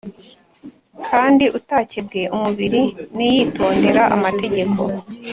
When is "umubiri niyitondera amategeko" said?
2.35-4.81